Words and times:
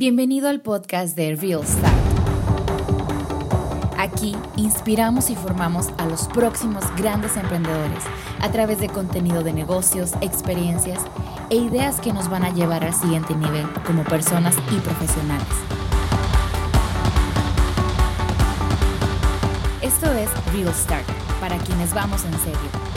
Bienvenido 0.00 0.48
al 0.48 0.60
podcast 0.60 1.16
de 1.16 1.34
Real 1.34 1.66
Start. 1.66 1.92
Aquí 3.98 4.36
inspiramos 4.54 5.28
y 5.28 5.34
formamos 5.34 5.88
a 5.98 6.06
los 6.06 6.28
próximos 6.28 6.84
grandes 6.96 7.36
emprendedores 7.36 8.04
a 8.38 8.48
través 8.52 8.78
de 8.78 8.88
contenido 8.88 9.42
de 9.42 9.52
negocios, 9.52 10.12
experiencias 10.20 11.02
e 11.50 11.56
ideas 11.56 12.00
que 12.00 12.12
nos 12.12 12.30
van 12.30 12.44
a 12.44 12.54
llevar 12.54 12.84
al 12.84 12.94
siguiente 12.94 13.34
nivel 13.34 13.66
como 13.84 14.04
personas 14.04 14.54
y 14.70 14.78
profesionales. 14.78 15.48
Esto 19.82 20.12
es 20.12 20.30
Real 20.54 20.72
Start, 20.72 21.08
para 21.40 21.58
quienes 21.58 21.92
vamos 21.92 22.24
en 22.24 22.38
serio 22.38 22.87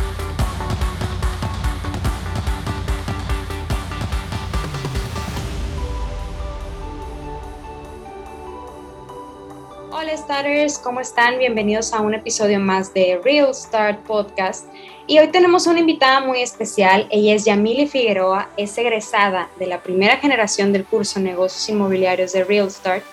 Starters, 10.32 10.78
¿cómo 10.78 11.02
están? 11.02 11.40
Bienvenidos 11.40 11.94
a 11.94 12.00
un 12.00 12.14
episodio 12.14 12.58
más 12.58 12.94
de 12.94 13.20
Real 13.22 13.54
Start 13.54 14.02
Podcast. 14.06 14.66
Y 15.06 15.20
hoy 15.20 15.28
tenemos 15.28 15.68
una 15.68 15.82
invitada 15.82 16.22
muy 16.22 16.42
especial. 16.42 17.06
Ella 17.12 17.36
es 17.36 17.44
Yamili 17.44 17.86
Figueroa, 17.86 18.50
es 18.56 18.78
egresada 18.78 19.50
de 19.60 19.68
la 19.68 19.84
primera 19.84 20.16
generación 20.16 20.72
del 20.72 20.86
curso 20.86 21.20
Negocios 21.20 21.68
Inmobiliarios 21.68 22.32
de 22.32 22.46
Real 22.46 22.72
Start. 22.72 23.04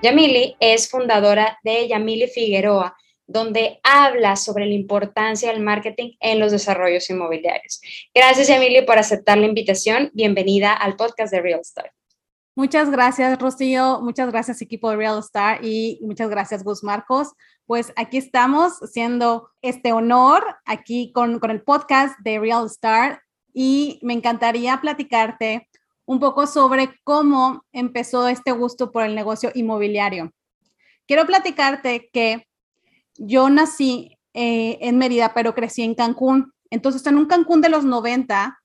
Yamili 0.00 0.54
es 0.60 0.88
fundadora 0.88 1.58
de 1.64 1.88
Yamili 1.88 2.28
Figueroa, 2.28 2.96
donde 3.26 3.80
habla 3.82 4.36
sobre 4.36 4.64
la 4.66 4.74
importancia 4.74 5.50
del 5.50 5.62
marketing 5.62 6.12
en 6.20 6.38
los 6.38 6.52
desarrollos 6.52 7.10
inmobiliarios. 7.10 7.80
Gracias 8.14 8.46
Yamili 8.46 8.82
por 8.82 8.96
aceptar 8.96 9.38
la 9.38 9.46
invitación. 9.46 10.12
Bienvenida 10.14 10.72
al 10.72 10.94
podcast 10.94 11.32
de 11.32 11.40
Real 11.40 11.64
Start. 11.64 11.90
Muchas 12.60 12.90
gracias, 12.90 13.38
Rocío. 13.38 14.02
Muchas 14.02 14.30
gracias, 14.30 14.60
equipo 14.60 14.90
de 14.90 14.96
Real 14.96 15.18
Star. 15.20 15.64
Y 15.64 15.98
muchas 16.02 16.28
gracias, 16.28 16.62
Gus 16.62 16.84
Marcos. 16.84 17.32
Pues 17.64 17.90
aquí 17.96 18.18
estamos 18.18 18.80
haciendo 18.80 19.48
este 19.62 19.94
honor 19.94 20.44
aquí 20.66 21.10
con, 21.14 21.38
con 21.38 21.50
el 21.50 21.62
podcast 21.62 22.18
de 22.18 22.38
Real 22.38 22.66
Star. 22.66 23.22
Y 23.54 23.98
me 24.02 24.12
encantaría 24.12 24.78
platicarte 24.78 25.70
un 26.04 26.20
poco 26.20 26.46
sobre 26.46 27.00
cómo 27.02 27.64
empezó 27.72 28.28
este 28.28 28.52
gusto 28.52 28.92
por 28.92 29.04
el 29.04 29.14
negocio 29.14 29.50
inmobiliario. 29.54 30.30
Quiero 31.06 31.24
platicarte 31.24 32.10
que 32.12 32.46
yo 33.16 33.48
nací 33.48 34.18
eh, 34.34 34.76
en 34.82 34.98
Mérida, 34.98 35.32
pero 35.32 35.54
crecí 35.54 35.80
en 35.80 35.94
Cancún. 35.94 36.52
Entonces, 36.68 37.06
en 37.06 37.16
un 37.16 37.24
Cancún 37.24 37.62
de 37.62 37.70
los 37.70 37.86
90, 37.86 38.60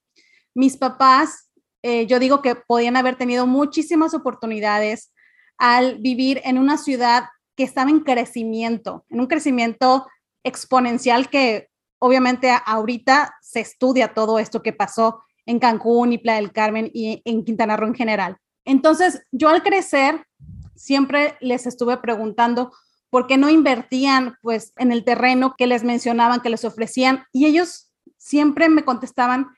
mis 0.52 0.76
papás 0.76 1.45
eh, 1.88 2.04
yo 2.08 2.18
digo 2.18 2.42
que 2.42 2.56
podían 2.56 2.96
haber 2.96 3.14
tenido 3.14 3.46
muchísimas 3.46 4.12
oportunidades 4.12 5.12
al 5.56 5.98
vivir 5.98 6.40
en 6.42 6.58
una 6.58 6.78
ciudad 6.78 7.26
que 7.54 7.62
estaba 7.62 7.90
en 7.90 8.00
crecimiento, 8.00 9.04
en 9.08 9.20
un 9.20 9.28
crecimiento 9.28 10.04
exponencial 10.42 11.30
que 11.30 11.68
obviamente 12.00 12.50
ahorita 12.66 13.36
se 13.40 13.60
estudia 13.60 14.14
todo 14.14 14.40
esto 14.40 14.64
que 14.64 14.72
pasó 14.72 15.22
en 15.46 15.60
Cancún 15.60 16.12
y 16.12 16.18
Playa 16.18 16.40
del 16.40 16.50
Carmen 16.50 16.90
y 16.92 17.22
en 17.24 17.44
Quintana 17.44 17.76
Roo 17.76 17.86
en 17.86 17.94
general. 17.94 18.36
Entonces, 18.64 19.22
yo 19.30 19.48
al 19.48 19.62
crecer 19.62 20.26
siempre 20.74 21.36
les 21.40 21.68
estuve 21.68 21.98
preguntando 21.98 22.72
por 23.10 23.28
qué 23.28 23.36
no 23.36 23.48
invertían 23.48 24.34
pues 24.42 24.72
en 24.76 24.90
el 24.90 25.04
terreno 25.04 25.54
que 25.56 25.68
les 25.68 25.84
mencionaban, 25.84 26.40
que 26.40 26.50
les 26.50 26.64
ofrecían 26.64 27.26
y 27.32 27.46
ellos 27.46 27.92
siempre 28.16 28.68
me 28.68 28.84
contestaban 28.84 29.54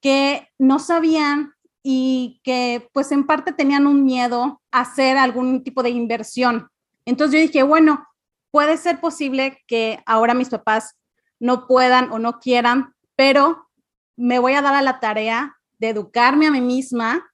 que 0.00 0.48
no 0.58 0.80
sabían 0.80 1.54
y 1.82 2.40
que 2.44 2.88
pues 2.92 3.12
en 3.12 3.26
parte 3.26 3.52
tenían 3.52 3.86
un 3.86 4.04
miedo 4.04 4.60
a 4.70 4.80
hacer 4.80 5.16
algún 5.16 5.62
tipo 5.62 5.82
de 5.82 5.90
inversión. 5.90 6.68
Entonces 7.04 7.40
yo 7.40 7.46
dije, 7.46 7.62
bueno, 7.62 8.06
puede 8.50 8.76
ser 8.76 9.00
posible 9.00 9.58
que 9.66 10.02
ahora 10.06 10.34
mis 10.34 10.48
papás 10.48 10.98
no 11.40 11.66
puedan 11.66 12.10
o 12.12 12.18
no 12.18 12.40
quieran, 12.40 12.94
pero 13.16 13.68
me 14.16 14.38
voy 14.38 14.54
a 14.54 14.62
dar 14.62 14.74
a 14.74 14.82
la 14.82 15.00
tarea 15.00 15.56
de 15.78 15.90
educarme 15.90 16.46
a 16.46 16.50
mí 16.50 16.60
misma 16.60 17.24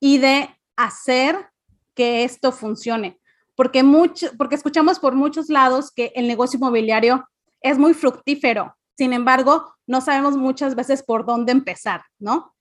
y 0.00 0.18
de 0.18 0.48
hacer 0.76 1.50
que 1.94 2.24
esto 2.24 2.52
funcione. 2.52 3.20
Porque, 3.54 3.82
mucho, 3.82 4.30
porque 4.38 4.54
escuchamos 4.54 4.98
por 4.98 5.14
muchos 5.14 5.48
lados 5.48 5.92
que 5.94 6.10
el 6.14 6.26
negocio 6.26 6.56
inmobiliario 6.56 7.28
es 7.60 7.78
muy 7.78 7.94
fructífero. 7.94 8.74
Sin 8.96 9.12
embargo, 9.12 9.74
no 9.86 10.00
sabemos 10.00 10.36
muchas 10.36 10.74
veces 10.74 11.02
por 11.02 11.26
dónde 11.26 11.52
empezar, 11.52 12.02
¿no? 12.18 12.51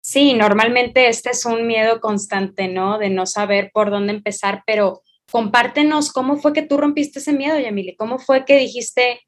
Sí, 0.00 0.34
normalmente 0.34 1.08
este 1.08 1.30
es 1.30 1.44
un 1.44 1.66
miedo 1.66 2.00
constante, 2.00 2.68
¿no? 2.68 2.98
De 2.98 3.10
no 3.10 3.26
saber 3.26 3.70
por 3.72 3.90
dónde 3.90 4.12
empezar, 4.12 4.62
pero 4.66 5.02
compártenos 5.30 6.12
cómo 6.12 6.36
fue 6.36 6.52
que 6.52 6.62
tú 6.62 6.78
rompiste 6.78 7.18
ese 7.18 7.32
miedo, 7.32 7.58
Yamili. 7.58 7.96
¿Cómo 7.96 8.18
fue 8.18 8.44
que 8.44 8.56
dijiste, 8.56 9.20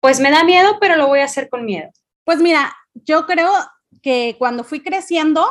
pues 0.00 0.20
me 0.20 0.30
da 0.30 0.44
miedo, 0.44 0.78
pero 0.80 0.96
lo 0.96 1.08
voy 1.08 1.20
a 1.20 1.24
hacer 1.24 1.48
con 1.48 1.64
miedo? 1.64 1.90
Pues 2.24 2.40
mira, 2.40 2.76
yo 2.94 3.26
creo 3.26 3.50
que 4.02 4.36
cuando 4.38 4.64
fui 4.64 4.80
creciendo, 4.80 5.46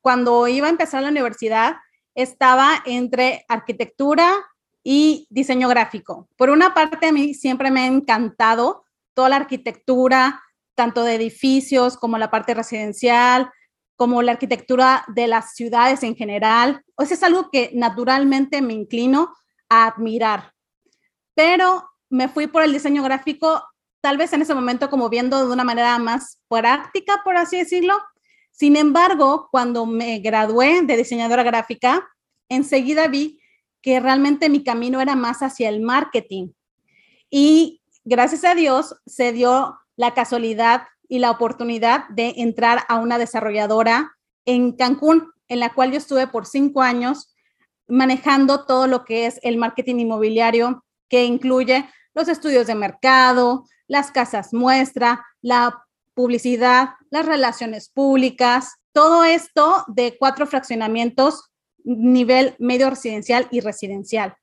cuando 0.00 0.48
iba 0.48 0.66
a 0.66 0.70
empezar 0.70 1.02
la 1.02 1.10
universidad, 1.10 1.76
estaba 2.14 2.82
entre 2.86 3.44
arquitectura 3.48 4.34
y 4.82 5.26
diseño 5.30 5.68
gráfico. 5.68 6.28
Por 6.36 6.50
una 6.50 6.74
parte, 6.74 7.08
a 7.08 7.12
mí 7.12 7.34
siempre 7.34 7.70
me 7.70 7.82
ha 7.82 7.86
encantado 7.86 8.84
toda 9.14 9.28
la 9.28 9.36
arquitectura, 9.36 10.42
tanto 10.74 11.04
de 11.04 11.16
edificios 11.16 11.96
como 11.96 12.16
la 12.16 12.30
parte 12.30 12.54
residencial, 12.54 13.50
como 14.00 14.22
la 14.22 14.32
arquitectura 14.32 15.04
de 15.08 15.26
las 15.26 15.54
ciudades 15.54 16.02
en 16.04 16.16
general. 16.16 16.82
O 16.94 17.04
sea, 17.04 17.16
es 17.18 17.22
algo 17.22 17.50
que 17.50 17.70
naturalmente 17.74 18.62
me 18.62 18.72
inclino 18.72 19.34
a 19.68 19.88
admirar. 19.88 20.54
Pero 21.34 21.84
me 22.08 22.30
fui 22.30 22.46
por 22.46 22.62
el 22.62 22.72
diseño 22.72 23.02
gráfico, 23.02 23.62
tal 24.00 24.16
vez 24.16 24.32
en 24.32 24.40
ese 24.40 24.54
momento 24.54 24.88
como 24.88 25.10
viendo 25.10 25.46
de 25.46 25.52
una 25.52 25.64
manera 25.64 25.98
más 25.98 26.40
práctica, 26.48 27.20
por 27.22 27.36
así 27.36 27.58
decirlo. 27.58 27.94
Sin 28.50 28.76
embargo, 28.76 29.48
cuando 29.50 29.84
me 29.84 30.18
gradué 30.20 30.80
de 30.80 30.96
diseñadora 30.96 31.42
gráfica, 31.42 32.08
enseguida 32.48 33.06
vi 33.06 33.38
que 33.82 34.00
realmente 34.00 34.48
mi 34.48 34.64
camino 34.64 35.02
era 35.02 35.14
más 35.14 35.42
hacia 35.42 35.68
el 35.68 35.82
marketing. 35.82 36.52
Y 37.28 37.82
gracias 38.04 38.44
a 38.44 38.54
Dios 38.54 38.96
se 39.04 39.34
dio 39.34 39.78
la 39.96 40.14
casualidad 40.14 40.84
y 41.10 41.18
la 41.18 41.32
oportunidad 41.32 42.08
de 42.08 42.34
entrar 42.36 42.84
a 42.88 42.96
una 42.96 43.18
desarrolladora 43.18 44.16
en 44.46 44.72
Cancún, 44.72 45.32
en 45.48 45.58
la 45.58 45.74
cual 45.74 45.90
yo 45.90 45.98
estuve 45.98 46.28
por 46.28 46.46
cinco 46.46 46.82
años 46.82 47.34
manejando 47.88 48.64
todo 48.64 48.86
lo 48.86 49.04
que 49.04 49.26
es 49.26 49.40
el 49.42 49.58
marketing 49.58 49.96
inmobiliario, 49.96 50.84
que 51.08 51.24
incluye 51.24 51.84
los 52.14 52.28
estudios 52.28 52.68
de 52.68 52.76
mercado, 52.76 53.64
las 53.88 54.12
casas 54.12 54.54
muestra, 54.54 55.26
la 55.42 55.82
publicidad, 56.14 56.90
las 57.10 57.26
relaciones 57.26 57.88
públicas, 57.88 58.76
todo 58.92 59.24
esto 59.24 59.84
de 59.88 60.16
cuatro 60.16 60.46
fraccionamientos, 60.46 61.50
nivel 61.82 62.54
medio 62.60 62.88
residencial 62.88 63.48
y 63.50 63.60
residencial, 63.60 64.36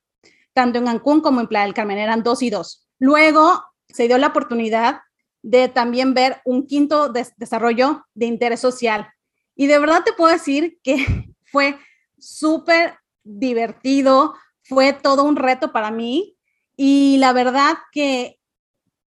tanto 0.52 0.78
en 0.78 0.84
Cancún 0.84 1.22
como 1.22 1.40
en 1.40 1.46
Playa 1.46 1.64
del 1.64 1.74
Carmen, 1.74 1.96
eran 1.96 2.22
dos 2.22 2.42
y 2.42 2.50
dos. 2.50 2.86
Luego 2.98 3.64
se 3.88 4.06
dio 4.06 4.18
la 4.18 4.26
oportunidad 4.26 5.00
de 5.42 5.68
también 5.68 6.14
ver 6.14 6.40
un 6.44 6.66
quinto 6.66 7.12
desarrollo 7.36 8.06
de 8.14 8.26
interés 8.26 8.60
social. 8.60 9.08
Y 9.54 9.66
de 9.66 9.78
verdad 9.78 10.02
te 10.04 10.12
puedo 10.12 10.32
decir 10.32 10.78
que 10.82 10.96
fue 11.44 11.78
súper 12.18 12.98
divertido, 13.24 14.34
fue 14.62 14.92
todo 14.92 15.24
un 15.24 15.36
reto 15.36 15.72
para 15.72 15.90
mí 15.90 16.36
y 16.76 17.16
la 17.18 17.32
verdad 17.32 17.78
que 17.92 18.38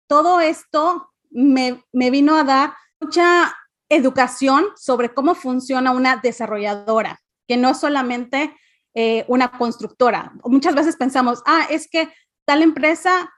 todo 0.06 0.40
esto 0.40 1.10
me, 1.30 1.82
vino 1.92 2.36
a 2.36 2.44
dar 2.44 2.74
mucha 3.00 3.54
educación 3.88 4.64
sobre 4.76 5.12
cómo 5.12 5.34
funciona 5.34 5.90
una 5.90 6.16
desarrolladora, 6.16 7.20
que 7.46 7.56
no 7.56 7.74
solamente 7.74 8.56
eh, 8.94 9.24
una 9.28 9.50
constructora. 9.50 10.32
Muchas 10.44 10.74
veces 10.74 10.96
pensamos, 10.96 11.42
ah, 11.46 11.66
es 11.70 11.88
que 11.90 12.12
tal 12.44 12.62
empresa 12.62 13.30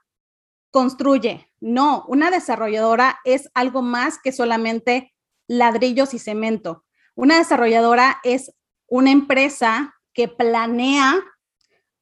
construye. 0.71 1.47
No, 1.59 2.05
una 2.07 2.31
desarrolladora 2.31 3.19
es 3.23 3.49
algo 3.53 3.81
más 3.81 4.17
que 4.17 4.31
solamente 4.31 5.13
ladrillos 5.47 6.13
y 6.13 6.19
cemento. 6.19 6.85
Una 7.13 7.37
desarrolladora 7.37 8.19
es 8.23 8.53
una 8.87 9.11
empresa 9.11 9.93
que 10.13 10.27
planea 10.27 11.21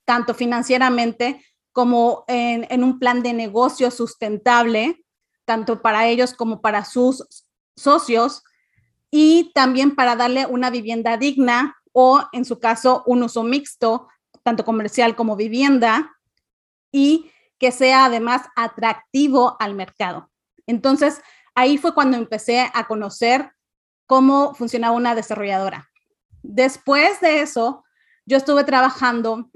tanto 0.06 0.34
financieramente 0.34 1.44
como 1.72 2.26
en, 2.28 2.84
un 2.84 3.00
plan 3.00 3.22
de 3.22 3.34
negocio 3.34 3.92
sustentable, 3.92 5.06
tanto 5.46 5.82
para 5.82 6.08
ellos 6.08 6.34
como 6.34 6.62
para 6.62 6.84
sus 6.86 7.24
socios, 7.76 8.44
y 9.12 9.52
también 9.54 9.96
para 9.96 10.16
darle 10.16 10.46
una 10.46 10.70
vivienda 10.70 11.18
digna 11.18 11.76
o, 11.92 12.24
en 12.32 12.46
su 12.46 12.60
caso, 12.60 13.04
un 13.06 13.24
uso 13.24 13.44
mixto, 13.44 14.08
tanto 14.44 14.66
comercial 14.66 15.16
como 15.16 15.36
vivienda, 15.36 16.12
y 16.92 17.32
que 17.60 17.72
sea 17.72 18.06
además 18.06 18.44
atractivo 18.56 19.58
al 19.60 19.76
mercado. 19.76 20.32
Entonces, 20.66 21.22
ahí 21.56 21.78
fue 21.78 21.94
cuando 21.94 22.18
empecé 22.18 22.70
a 22.74 22.88
conocer 22.88 23.52
cómo 24.06 24.54
funcionaba 24.56 24.96
una 24.96 25.14
desarrolladora. 25.14 25.90
Después 26.42 27.20
de 27.22 27.42
eso, 27.42 27.84
yo 28.26 28.38
estuve 28.38 28.64
trabajando 28.64 29.50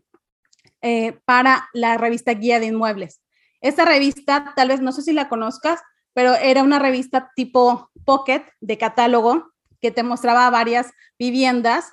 eh, 0.82 1.20
para 1.26 1.70
la 1.74 1.98
revista 1.98 2.34
Guía 2.34 2.60
de 2.60 2.68
Inmuebles. 2.68 3.22
Esta 3.62 3.86
revista, 3.86 4.54
tal 4.56 4.68
vez 4.68 4.82
no 4.82 4.92
sé 4.92 5.02
si 5.02 5.14
la 5.14 5.30
conozcas, 5.30 5.82
pero 6.14 6.36
era 6.36 6.62
una 6.62 6.80
revista 6.80 7.32
tipo 7.36 7.90
pocket 8.06 8.44
de 8.60 8.78
catálogo 8.78 9.52
que 9.80 9.92
te 9.92 10.04
mostraba 10.04 10.50
varias 10.50 10.92
viviendas 11.18 11.92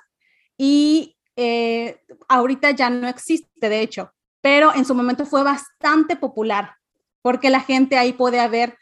y 0.57 1.17
eh, 1.35 2.01
ahorita 2.27 2.71
ya 2.71 2.89
no 2.89 3.07
existe, 3.07 3.69
de 3.69 3.81
hecho, 3.81 4.11
pero 4.41 4.73
en 4.75 4.85
su 4.85 4.95
momento 4.95 5.25
fue 5.25 5.43
bastante 5.43 6.15
popular 6.15 6.75
porque 7.21 7.49
la 7.49 7.61
gente 7.61 7.97
ahí 7.97 8.13
puede 8.13 8.45
ver 8.47 8.77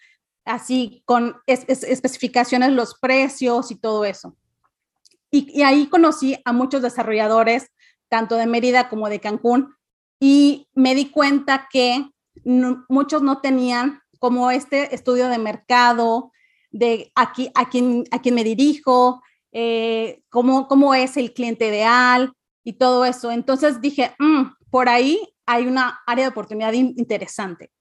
así 0.45 1.03
con 1.05 1.35
especificaciones 1.45 2.71
los 2.71 2.95
precios 2.99 3.71
y 3.71 3.75
todo 3.75 4.05
eso. 4.05 4.35
Y, 5.31 5.61
ahí 5.61 5.87
conocí 5.87 6.37
a 6.43 6.53
muchos 6.53 6.81
desarrolladores, 6.81 7.67
tanto 8.07 8.35
de 8.35 8.47
Mérida 8.47 8.89
como 8.89 9.09
de 9.09 9.19
Cancún, 9.19 9.75
y 10.19 10.67
me 10.73 10.95
di 10.95 11.11
cuenta 11.11 11.67
que 11.71 12.09
muchos 12.43 13.21
no 13.21 13.41
tenían 13.41 14.01
como 14.17 14.49
este 14.49 14.93
estudio 14.95 15.27
de 15.29 15.37
mercado, 15.37 16.31
de 16.71 17.11
aquí, 17.15 17.51
a, 17.53 17.69
quién, 17.69 18.05
a 18.11 18.21
quién 18.21 18.35
me 18.35 18.43
dirijo, 18.43 19.21
eh, 19.51 20.23
cómo, 20.29 20.67
cómo 20.67 20.93
es 20.93 21.15
el 21.17 21.33
cliente 21.33 21.67
ideal 21.67 22.33
y 22.63 22.73
todo 22.73 23.05
eso. 23.05 23.31
Entonces 23.31 23.81
dije, 23.81 24.15
mm, 24.17 24.43
por 24.71 24.89
ahí 24.89 25.19
hay 25.49 25.65
una 25.65 25.99
área 26.05 26.25
de 26.25 26.29
oportunidad 26.29 26.73
interesante. 26.73 27.71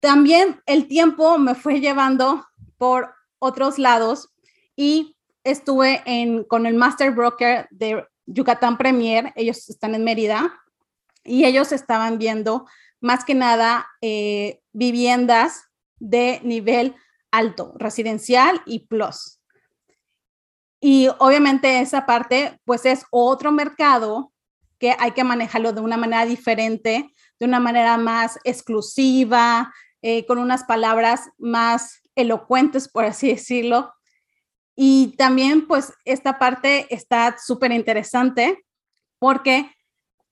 También 0.00 0.60
el 0.66 0.88
tiempo 0.88 1.38
me 1.38 1.54
fue 1.54 1.78
llevando 1.78 2.44
por 2.78 3.14
otros 3.38 3.78
lados 3.78 4.34
y 4.74 5.16
estuve 5.44 6.02
en, 6.04 6.42
con 6.42 6.66
el 6.66 6.74
Master 6.74 7.12
Broker 7.12 7.68
de 7.70 8.04
Yucatán 8.26 8.76
Premier, 8.76 9.32
ellos 9.36 9.68
están 9.68 9.94
en 9.94 10.02
Mérida, 10.02 10.52
y 11.22 11.44
ellos 11.44 11.70
estaban 11.70 12.18
viendo 12.18 12.66
más 13.00 13.24
que 13.24 13.36
nada 13.36 13.86
eh, 14.00 14.60
viviendas 14.72 15.62
de 16.00 16.40
nivel 16.42 16.96
alto, 17.30 17.72
residencial 17.76 18.62
y 18.66 18.80
plus. 18.86 19.40
Y 20.80 21.08
obviamente 21.20 21.80
esa 21.80 22.04
parte, 22.04 22.58
pues 22.64 22.84
es 22.84 23.04
otro 23.12 23.52
mercado 23.52 24.32
que 24.78 24.94
hay 24.98 25.12
que 25.12 25.24
manejarlo 25.24 25.72
de 25.72 25.80
una 25.80 25.96
manera 25.96 26.24
diferente, 26.24 27.12
de 27.38 27.46
una 27.46 27.60
manera 27.60 27.96
más 27.98 28.38
exclusiva, 28.44 29.72
eh, 30.02 30.26
con 30.26 30.38
unas 30.38 30.64
palabras 30.64 31.28
más 31.38 32.00
elocuentes, 32.14 32.88
por 32.88 33.04
así 33.04 33.28
decirlo. 33.28 33.92
Y 34.76 35.16
también, 35.16 35.66
pues, 35.66 35.92
esta 36.04 36.38
parte 36.38 36.86
está 36.94 37.36
súper 37.38 37.72
interesante 37.72 38.64
porque 39.18 39.72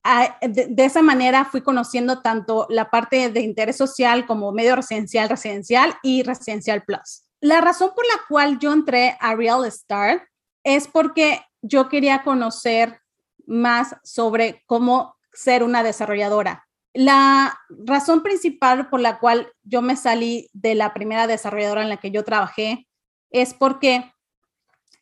ah, 0.05 0.39
de, 0.41 0.85
esa 0.85 1.03
manera 1.03 1.45
fui 1.45 1.63
conociendo 1.63 2.23
tanto 2.23 2.67
la 2.71 2.89
parte 2.91 3.29
de 3.31 3.41
interés 3.41 3.77
social 3.77 4.25
como 4.25 4.53
medio 4.53 4.77
residencial, 4.77 5.29
residencial 5.29 5.95
y 6.03 6.23
residencial 6.23 6.85
plus. 6.85 7.25
La 7.41 7.61
razón 7.61 7.91
por 7.95 8.07
la 8.07 8.23
cual 8.29 8.61
yo 8.61 8.73
entré 8.73 9.17
a 9.21 9.35
Real 9.35 9.71
Start 9.71 10.23
es 10.63 10.87
porque 10.87 11.45
yo 11.61 11.89
quería 11.89 12.23
conocer 12.23 13.01
más 13.47 13.97
sobre 14.03 14.63
cómo 14.67 15.17
ser 15.33 15.63
una 15.63 15.83
desarrolladora. 15.83 16.67
La 16.93 17.59
razón 17.69 18.23
principal 18.23 18.89
por 18.89 19.01
la 19.01 19.19
cual 19.19 19.53
yo 19.63 19.83
me 19.83 19.97
salí 19.97 20.49
de 20.53 20.75
la 20.75 20.95
primera 20.95 21.27
desarrolladora 21.27 21.83
en 21.83 21.91
la 21.91 21.99
que 21.99 22.11
yo 22.11 22.25
trabajé 22.25 22.89
es 23.31 23.53
porque 23.55 24.13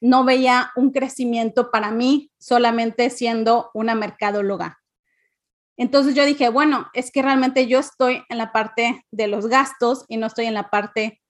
no 0.01 0.25
veía 0.25 0.73
un 0.77 0.91
crecimiento 0.91 1.71
para 1.71 1.91
mí 1.91 2.31
solamente 2.39 3.11
siendo 3.11 3.71
una 3.75 3.95
mercadóloga. 3.95 4.79
Entonces 5.77 6.15
yo 6.15 6.25
dije, 6.25 6.49
bueno, 6.49 6.89
es 6.93 7.11
que 7.11 7.23
realmente 7.23 7.67
yo 7.67 7.79
estoy 7.79 8.23
en 8.29 8.39
la 8.39 8.53
parte 8.53 9.05
de 9.11 9.29
los 9.29 9.47
gastos 9.47 10.05
y 10.09 10.17
no 10.17 10.27
estoy 10.27 10.47
en 10.47 10.55
la 10.55 10.71
parte, 10.71 11.21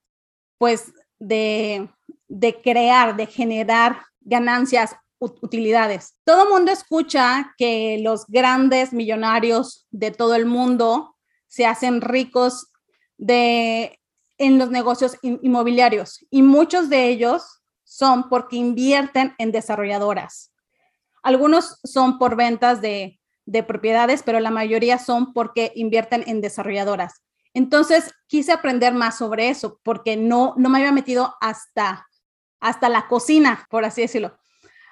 pues, 0.59 0.93
de, 1.19 1.89
de 2.29 2.61
crear, 2.61 3.17
de 3.17 3.27
generar 3.27 4.03
ganancias 4.21 4.97
utilidades. 5.19 6.17
Todo 6.25 6.51
mundo 6.51 6.71
escucha 6.73 7.55
que 7.57 7.99
los 8.03 8.27
grandes 8.27 8.93
millonarios 8.93 9.87
de 9.91 10.11
todo 10.11 10.35
el 10.35 10.47
mundo 10.47 11.17
se 11.47 11.67
hacen 11.67 12.01
ricos 12.01 12.73
de, 13.17 14.01
en 14.39 14.59
los 14.59 14.71
negocios 14.71 15.17
inmobiliarios 15.23 16.25
y 16.31 16.43
muchos 16.43 16.89
de 16.89 17.09
ellos 17.09 17.63
son 17.85 18.29
porque 18.29 18.57
invierten 18.57 19.35
en 19.39 19.53
desarrolladoras. 19.53 20.53
Algunos 21.23 21.79
son 21.85 22.19
por 22.19 22.37
ventas 22.37 22.81
de, 22.81 23.21
de 23.47 23.63
propiedades, 23.63 24.23
pero 24.23 24.41
la 24.41 24.51
mayoría 24.51 24.99
son 24.99 25.33
porque 25.33 25.73
invierten 25.75 26.25
en 26.27 26.41
desarrolladoras. 26.41 27.23
Entonces, 27.55 28.13
quise 28.27 28.53
aprender 28.53 28.95
más 28.95 29.17
sobre 29.17 29.49
eso 29.49 29.79
porque 29.85 30.17
no, 30.17 30.55
no 30.57 30.69
me 30.69 30.79
había 30.79 30.93
metido 30.93 31.37
hasta, 31.41 32.09
hasta 32.59 32.89
la 32.89 33.07
cocina, 33.07 33.65
por 33.71 33.85
así 33.85 34.03
decirlo 34.03 34.37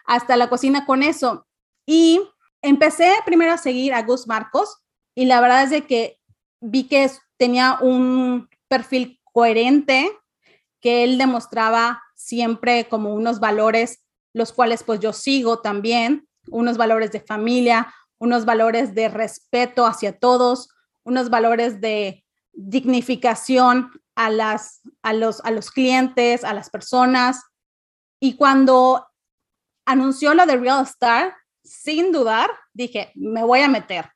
hasta 0.05 0.37
la 0.37 0.49
cocina 0.49 0.87
con 0.87 1.03
eso. 1.03 1.47
Y 1.87 2.21
empecé 2.63 3.15
primero 3.25 3.53
a 3.53 3.59
seguir 3.59 3.95
a 3.95 4.03
Gus 4.03 4.27
Marcos 4.27 4.79
y 5.15 5.27
la 5.27 5.41
verdad 5.41 5.65
es 5.65 5.71
de 5.71 5.87
que 5.87 6.19
vi 6.61 6.85
que 6.85 7.11
tenía 7.37 7.79
un 7.81 8.49
perfil 8.69 9.21
coherente, 9.25 10.11
que 10.81 11.05
él 11.05 11.19
demostraba 11.19 12.03
siempre 12.15 12.89
como 12.89 13.15
unos 13.15 13.41
valores, 13.41 14.05
los 14.33 14.53
cuales 14.53 14.85
pues 14.85 15.01
yo 15.01 15.13
sigo 15.13 15.59
también, 15.59 16.29
unos 16.49 16.77
valores 16.77 17.13
de 17.13 17.21
familia, 17.21 17.93
unos 18.19 18.45
valores 18.45 18.95
de 18.95 19.09
respeto 19.09 19.87
hacia 19.87 20.19
todos, 20.19 20.69
unos 21.05 21.31
valores 21.31 21.81
de 21.81 22.25
dignificación 22.53 23.91
a, 24.15 24.31
las, 24.31 24.81
a, 25.03 25.13
los, 25.13 25.45
a 25.45 25.51
los 25.51 25.71
clientes, 25.71 26.45
a 26.45 26.55
las 26.55 26.71
personas. 26.71 27.43
Y 28.21 28.37
cuando 28.37 29.07
anunció 29.85 30.35
lo 30.35 30.47
de 30.47 30.57
Real 30.57 30.83
Star, 30.85 31.35
sin 31.65 32.13
dudar, 32.13 32.51
dije, 32.73 33.13
me 33.15 33.45
voy 33.45 33.61
a 33.61 33.69
meter. 33.69 34.11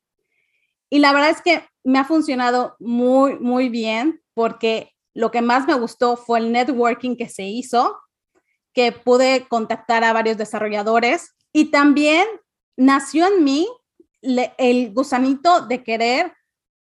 Y 0.90 0.98
la 0.98 1.12
verdad 1.12 1.30
es 1.30 1.42
que 1.42 1.68
me 1.84 1.98
ha 1.98 2.04
funcionado 2.04 2.76
muy, 2.78 3.38
muy 3.38 3.68
bien 3.68 4.22
porque 4.34 4.92
lo 5.14 5.30
que 5.30 5.42
más 5.42 5.66
me 5.66 5.74
gustó 5.74 6.16
fue 6.16 6.38
el 6.38 6.52
networking 6.52 7.16
que 7.16 7.28
se 7.28 7.44
hizo, 7.44 7.98
que 8.72 8.92
pude 8.92 9.46
contactar 9.48 10.04
a 10.04 10.12
varios 10.12 10.36
desarrolladores 10.36 11.34
y 11.52 11.70
también 11.70 12.26
nació 12.76 13.26
en 13.26 13.42
mí 13.42 13.68
el 14.20 14.92
gusanito 14.92 15.62
de 15.62 15.82
querer 15.82 16.34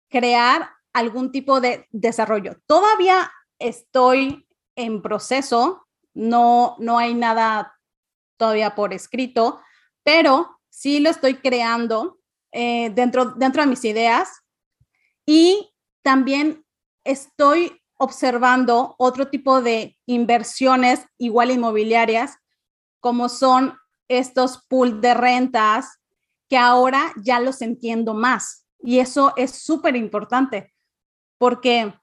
crear 0.10 0.70
algún 0.94 1.32
tipo 1.32 1.62
de 1.62 1.88
desarrollo. 1.92 2.58
Todavía 2.66 3.32
estoy 3.60 4.48
en 4.76 5.02
proceso, 5.02 5.88
no, 6.14 6.76
no 6.80 6.98
hay 6.98 7.14
nada 7.14 7.77
todavía 8.38 8.76
por 8.76 8.94
escrito, 8.94 9.60
pero 10.04 10.60
sí 10.70 11.00
lo 11.00 11.10
estoy 11.10 11.36
creando 11.36 12.20
eh, 12.52 12.92
dentro, 12.92 13.32
dentro 13.32 13.62
de 13.62 13.68
mis 13.68 13.84
ideas 13.84 14.30
y 15.26 15.74
también 16.04 16.66
estoy 17.04 17.82
observando 17.98 18.96
otro 18.98 19.28
tipo 19.28 19.62
de 19.62 19.98
inversiones 20.06 21.06
igual 21.18 21.52
inmobiliarias, 21.52 22.38
como 23.00 23.28
son 23.28 23.78
estos 24.08 24.64
pool 24.68 25.02
de 25.02 25.14
rentas, 25.14 26.00
que 26.50 26.58
ahora 26.58 27.12
ya 27.18 27.40
los 27.40 27.62
entiendo 27.62 28.14
más. 28.14 28.66
Y 28.80 29.00
eso 29.00 29.34
es 29.36 29.52
súper 29.52 29.96
importante 29.96 30.74
porque 31.38 31.94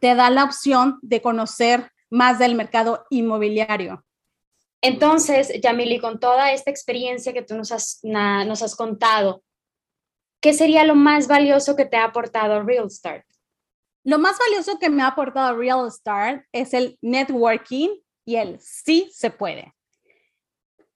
te 0.00 0.14
da 0.14 0.30
la 0.30 0.44
opción 0.44 0.98
de 1.02 1.20
conocer 1.20 1.92
más 2.10 2.38
del 2.38 2.54
mercado 2.54 3.04
inmobiliario. 3.10 4.05
Entonces, 4.86 5.52
Yamili, 5.60 5.98
con 5.98 6.20
toda 6.20 6.52
esta 6.52 6.70
experiencia 6.70 7.32
que 7.32 7.42
tú 7.42 7.56
nos 7.56 7.72
has, 7.72 7.98
nos 8.04 8.62
has 8.62 8.76
contado, 8.76 9.42
¿qué 10.40 10.52
sería 10.52 10.84
lo 10.84 10.94
más 10.94 11.26
valioso 11.26 11.74
que 11.74 11.86
te 11.86 11.96
ha 11.96 12.04
aportado 12.04 12.62
Real 12.62 12.88
Start? 12.88 13.26
Lo 14.04 14.20
más 14.20 14.38
valioso 14.38 14.78
que 14.78 14.88
me 14.88 15.02
ha 15.02 15.08
aportado 15.08 15.56
Real 15.56 15.90
Start 15.90 16.44
es 16.52 16.72
el 16.72 16.96
networking 17.02 17.96
y 18.24 18.36
el 18.36 18.60
sí 18.60 19.10
se 19.12 19.30
puede. 19.30 19.74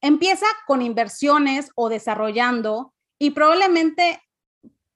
Empieza 0.00 0.46
con 0.68 0.82
inversiones 0.82 1.72
o 1.74 1.88
desarrollando 1.88 2.94
y 3.18 3.30
probablemente, 3.30 4.22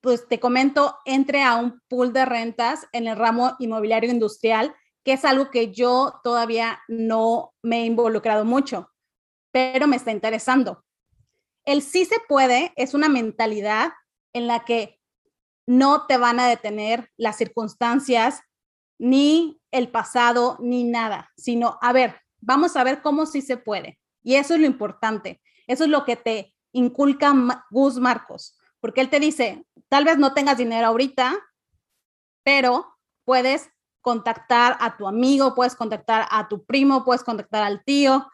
pues 0.01 0.29
te 0.29 0.39
comento, 0.39 0.97
entre 1.05 1.43
a 1.43 1.57
un 1.57 1.81
pool 1.89 2.13
de 2.13 2.27
rentas 2.27 2.87
en 2.93 3.09
el 3.09 3.17
ramo 3.17 3.57
inmobiliario 3.59 4.13
industrial 4.13 4.73
que 5.05 5.13
es 5.13 5.25
algo 5.25 5.51
que 5.51 5.73
yo 5.73 6.21
todavía 6.23 6.81
no 6.89 7.55
me 7.63 7.83
he 7.83 7.85
involucrado 7.87 8.45
mucho, 8.45 8.91
pero 9.53 9.87
me 9.87 9.97
está 9.97 10.11
interesando. 10.11 10.85
El 11.65 11.83
sí 11.83 12.05
se 12.05 12.17
puede 12.29 12.73
es 12.77 12.95
una 12.95 13.09
mentalidad 13.09 13.93
en 14.33 14.47
la 14.47 14.65
que 14.65 14.99
no 15.67 16.07
te 16.07 16.17
van 16.19 16.41
a 16.41 16.49
detener 16.49 17.11
las 17.17 17.37
circunstancias, 17.37 18.41
ni 18.99 19.61
el 19.71 19.91
pasado, 19.91 20.57
ni 20.61 20.85
nada, 20.85 21.31
sino, 21.37 21.79
a 21.81 21.93
ver, 21.93 22.21
vamos 22.41 22.77
a 22.77 22.85
ver 22.85 23.03
cómo 23.03 23.27
sí 23.27 23.43
se 23.43 23.57
puede. 23.57 23.99
Y 24.23 24.37
eso 24.37 24.55
es 24.55 24.61
lo 24.61 24.67
importante. 24.67 25.41
Eso 25.67 25.85
es 25.85 25.91
lo 25.91 26.05
que 26.05 26.17
te, 26.17 26.55
inculca 26.75 27.33
Gus 27.71 27.99
Marcos, 27.99 28.59
porque 28.81 29.01
él 29.01 29.09
te 29.09 29.21
dice, 29.21 29.65
tal 29.89 30.05
vez 30.05 30.19
no 30.19 30.35
tengas 30.35 30.59
dinero 30.59 30.89
ahorita, 30.89 31.35
pero 32.43 32.99
puedes 33.25 33.71
contactar 34.05 34.77
a 34.81 34.99
tu 34.99 35.09
amigo, 35.09 35.55
puedes 35.55 35.75
contactar 35.75 36.29
a 36.31 36.47
tu 36.47 36.67
primo, 36.67 37.05
puedes 37.05 37.25
contactar 37.25 37.63
al 37.63 37.83
tío 37.85 38.31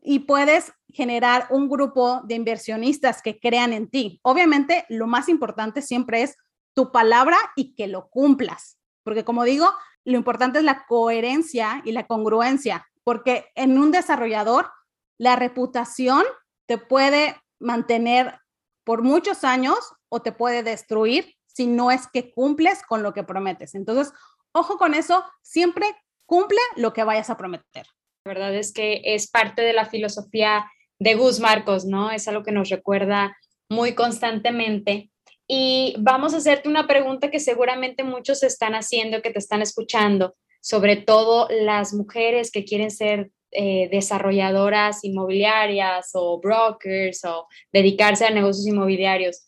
y 0.00 0.20
puedes 0.20 0.72
generar 0.88 1.46
un 1.50 1.68
grupo 1.68 2.22
de 2.24 2.34
inversionistas 2.34 3.20
que 3.20 3.38
crean 3.38 3.74
en 3.74 3.90
ti. 3.90 4.20
Obviamente, 4.22 4.86
lo 4.88 5.06
más 5.06 5.28
importante 5.28 5.82
siempre 5.82 6.22
es 6.22 6.38
tu 6.74 6.90
palabra 6.92 7.36
y 7.56 7.74
que 7.74 7.88
lo 7.88 8.08
cumplas, 8.08 8.78
porque 9.04 9.22
como 9.22 9.44
digo, 9.44 9.70
lo 10.04 10.16
importante 10.16 10.60
es 10.60 10.64
la 10.64 10.86
coherencia 10.86 11.82
y 11.84 11.92
la 11.92 12.06
congruencia, 12.06 12.88
porque 13.04 13.50
en 13.54 13.78
un 13.78 13.90
desarrollador, 13.90 14.70
la 15.18 15.36
reputación 15.36 16.24
te 16.66 16.78
puede 16.78 17.36
mantener 17.60 18.40
por 18.82 19.02
muchos 19.02 19.44
años 19.44 19.76
o 20.08 20.22
te 20.22 20.32
puede 20.32 20.62
destruir 20.62 21.36
si 21.46 21.66
no 21.66 21.90
es 21.90 22.06
que 22.06 22.32
cumples 22.32 22.82
con 22.82 23.02
lo 23.02 23.12
que 23.12 23.24
prometes. 23.24 23.74
Entonces, 23.74 24.14
ojo 24.52 24.76
con 24.78 24.94
eso, 24.94 25.24
siempre 25.42 25.86
cumple 26.26 26.58
lo 26.76 26.92
que 26.92 27.04
vayas 27.04 27.30
a 27.30 27.36
prometer. 27.36 27.86
La 28.24 28.34
verdad 28.34 28.54
es 28.54 28.72
que 28.72 29.02
es 29.04 29.28
parte 29.30 29.62
de 29.62 29.72
la 29.72 29.86
filosofía 29.86 30.64
de 30.98 31.14
Gus 31.14 31.40
Marcos, 31.40 31.84
¿no? 31.84 32.10
Es 32.10 32.28
algo 32.28 32.42
que 32.42 32.52
nos 32.52 32.68
recuerda 32.68 33.36
muy 33.68 33.94
constantemente. 33.94 35.10
Y 35.48 35.96
vamos 35.98 36.34
a 36.34 36.36
hacerte 36.36 36.68
una 36.68 36.86
pregunta 36.86 37.30
que 37.30 37.40
seguramente 37.40 38.04
muchos 38.04 38.42
están 38.42 38.74
haciendo, 38.74 39.22
que 39.22 39.30
te 39.30 39.40
están 39.40 39.60
escuchando, 39.60 40.34
sobre 40.60 40.96
todo 40.96 41.48
las 41.50 41.92
mujeres 41.92 42.52
que 42.52 42.64
quieren 42.64 42.90
ser 42.90 43.32
eh, 43.50 43.88
desarrolladoras 43.90 45.04
inmobiliarias 45.04 46.10
o 46.14 46.40
brokers 46.40 47.24
o 47.24 47.48
dedicarse 47.72 48.24
a 48.24 48.30
negocios 48.30 48.66
inmobiliarios. 48.66 49.44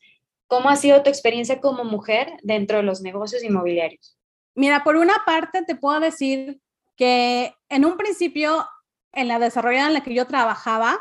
¿Cómo 0.46 0.68
ha 0.68 0.76
sido 0.76 1.02
tu 1.02 1.08
experiencia 1.08 1.60
como 1.60 1.84
mujer 1.84 2.32
dentro 2.42 2.78
de 2.78 2.82
los 2.82 3.00
negocios 3.00 3.42
inmobiliarios? 3.42 4.13
Mira, 4.54 4.84
por 4.84 4.96
una 4.96 5.14
parte 5.26 5.62
te 5.62 5.74
puedo 5.74 6.00
decir 6.00 6.60
que 6.96 7.54
en 7.68 7.84
un 7.84 7.96
principio, 7.96 8.66
en 9.12 9.28
la 9.28 9.38
desarrollada 9.38 9.88
en 9.88 9.94
la 9.94 10.02
que 10.02 10.14
yo 10.14 10.26
trabajaba, 10.26 10.98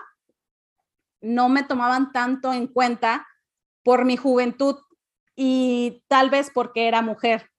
no 1.22 1.50
me 1.50 1.64
tomaban 1.64 2.12
tanto 2.12 2.52
en 2.52 2.68
cuenta 2.68 3.28
por 3.84 4.06
mi 4.06 4.18
juventud 4.18 4.78
y 5.36 6.04
tal 6.08 6.30
vez 6.30 6.52
porque 6.54 6.88
era 6.88 7.02
mujer. 7.02 7.50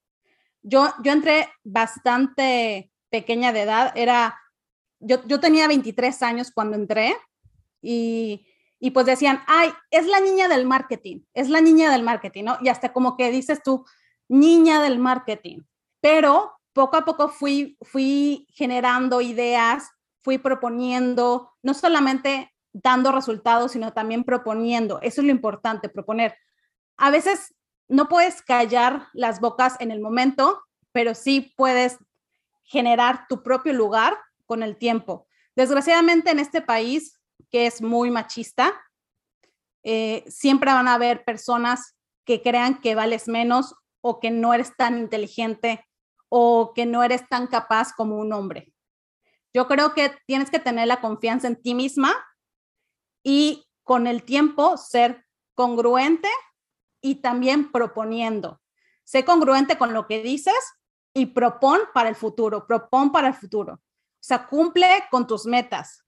Yo, 0.63 0.93
yo 1.03 1.13
entré 1.13 1.49
bastante 1.63 2.93
pequeña 3.11 3.53
de 3.53 3.63
edad, 3.63 3.93
era, 3.95 4.39
yo, 4.99 5.25
yo 5.27 5.39
tenía 5.41 5.69
23 5.69 6.23
años 6.23 6.51
cuando 6.53 6.77
entré 6.77 7.17
y, 7.81 8.47
y 8.81 8.91
pues 8.91 9.07
decían, 9.07 9.43
ay, 9.47 9.71
es 9.91 10.07
la 10.07 10.21
niña 10.21 10.49
del 10.49 10.67
marketing, 10.67 11.21
es 11.33 11.49
la 11.49 11.61
niña 11.61 11.91
del 11.91 12.03
marketing, 12.03 12.45
¿no? 12.45 12.59
Y 12.61 12.69
hasta 12.69 12.93
como 12.93 13.17
que 13.17 13.31
dices 13.31 13.63
tú, 13.63 13.85
niña 14.29 14.83
del 14.83 14.99
marketing. 14.99 15.61
Pero 16.05 16.61
poco 16.75 16.99
a 16.99 17.05
poco 17.07 17.31
fui, 17.31 17.79
generando 18.51 19.23
ideas, 19.23 19.89
fui 20.23 20.37
proponiendo, 20.37 21.51
no 21.63 21.73
solamente 21.73 22.53
dando 22.75 23.11
resultados, 23.11 23.73
sino 23.73 23.95
también 23.95 24.23
proponiendo. 24.23 25.01
Eso 25.01 25.23
es 25.23 25.27
lo 25.27 25.33
importante, 25.33 25.89
proponer. 25.89 26.37
A 26.99 27.11
veces 27.11 27.55
no 27.89 28.07
puedes 28.11 28.43
callar 28.43 29.07
las 29.15 29.41
bocas 29.41 29.77
en 29.81 29.91
el 29.91 30.01
momento, 30.03 30.63
pero 30.93 31.15
sí 31.15 31.55
puedes 31.57 31.97
generar 32.65 33.25
tu 33.27 33.43
propio 33.43 33.73
lugar 33.73 34.19
con 34.45 34.63
el 34.63 34.77
tiempo. 34.77 35.27
Desgraciadamente 35.57 36.33
en 36.33 36.39
este 36.39 36.61
país, 36.61 37.19
que 37.51 37.67
es 37.67 37.81
muy 37.81 38.11
machista, 38.11 38.75
eh, 39.83 40.23
siempre 40.29 40.71
van 40.71 40.87
a 40.87 40.97
haber 40.97 41.25
personas 41.25 41.97
que 42.27 42.43
crean 42.43 42.83
que 42.83 42.95
vales 42.95 43.27
menos 43.27 43.75
o 44.03 44.21
que 44.21 44.31
no 44.31 44.53
eres 44.53 44.77
tan 44.77 44.99
inteligente 44.99 45.83
o 46.29 46.73
que 46.75 46.87
no 46.87 47.03
eres 47.03 47.29
tan 47.29 47.47
capaz 47.47 47.93
como 47.93 48.17
un 48.19 48.33
hombre. 48.33 48.73
Yo 49.53 49.69
creo 49.69 49.95
que 49.95 50.17
tienes 50.27 50.51
que 50.51 50.59
tener 50.59 50.89
la 50.89 51.01
confianza 51.01 51.47
en 51.47 51.61
ti 51.61 51.75
misma 51.75 52.13
y 53.23 53.67
con 53.85 54.07
el 54.07 54.25
tiempo 54.25 54.77
ser 54.77 55.25
congruente 55.55 56.29
y 57.01 57.17
también 57.17 57.71
proponiendo. 57.71 58.61
Sé 59.05 59.25
congruente 59.25 59.79
con 59.79 59.93
lo 59.93 60.07
que 60.07 60.23
dices 60.23 60.55
y 61.13 61.27
propon 61.27 61.81
para 61.93 62.09
el 62.09 62.17
futuro, 62.17 62.67
propon 62.67 63.13
para 63.13 63.29
el 63.29 63.35
futuro. 63.35 63.75
O 63.75 64.27
sea, 64.27 64.47
cumple 64.47 64.89
con 65.11 65.27
tus 65.27 65.47
metas. 65.47 66.03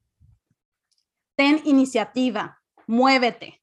Ten 1.36 1.60
iniciativa, 1.64 2.60
muévete, 2.86 3.62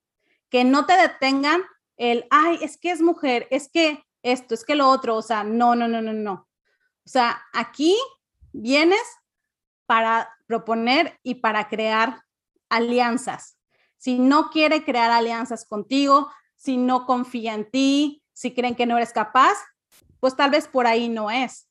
que 0.50 0.64
no 0.64 0.86
te 0.86 0.96
detengan 0.96 1.64
el, 1.98 2.26
ay, 2.30 2.60
es 2.62 2.78
que 2.78 2.92
es 2.92 3.02
mujer, 3.02 3.48
es 3.50 3.70
que 3.70 4.04
esto, 4.24 4.54
es 4.54 4.64
que 4.66 4.76
lo 4.76 4.90
otro, 4.90 5.18
o 5.18 5.22
sea, 5.22 5.44
no, 5.44 5.76
no, 5.76 5.88
no, 5.88 6.02
no, 6.02 6.14
no. 6.14 6.48
O 7.06 7.10
sea, 7.10 7.44
aquí 7.54 7.98
vienes 8.52 9.02
para 9.86 10.30
proponer 10.48 11.20
y 11.22 11.36
para 11.36 11.68
crear 11.68 12.22
alianzas. 12.70 13.58
Si 13.98 14.18
no 14.18 14.50
quiere 14.50 14.84
crear 14.84 15.12
alianzas 15.12 15.66
contigo, 15.66 16.32
si 16.56 16.78
no 16.78 17.06
confía 17.06 17.54
en 17.54 17.70
ti, 17.70 18.24
si 18.34 18.54
creen 18.54 18.76
que 18.76 18.86
no 18.86 18.98
eres 18.98 19.14
capaz, 19.14 19.54
pues 20.20 20.36
tal 20.36 20.52
vez 20.52 20.68
por 20.68 20.88
ahí 20.88 21.10
no 21.10 21.30
es. 21.30 21.70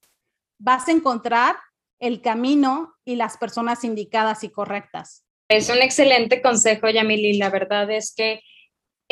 Vas 0.59 0.88
a 0.88 0.92
encontrar 0.92 1.56
el 1.99 2.21
camino 2.21 2.94
y 3.04 3.16
las 3.16 3.37
personas 3.37 3.85
indicadas 3.85 4.44
y 4.44 4.50
correctas. 4.50 5.25
Es 5.49 5.68
un 5.68 5.80
excelente 5.82 6.42
consejo, 6.42 6.88
Yamili. 6.88 7.38
La 7.38 7.50
verdad 7.50 7.90
es 7.90 8.14
que 8.14 8.40